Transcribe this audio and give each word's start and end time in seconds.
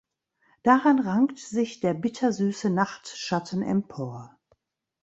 Daran 0.63 0.97
rankt 0.97 1.37
sich 1.37 1.79
der 1.79 1.93
Bittersüße 1.93 2.71
Nachtschatten 2.71 3.61
empor. 3.61 4.35